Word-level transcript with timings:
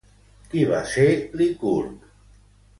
Qui 0.53 0.63
va 0.71 0.79
ser 0.95 1.05
Licurg? 1.43 2.13